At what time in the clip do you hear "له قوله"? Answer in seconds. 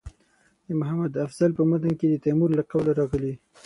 2.57-2.91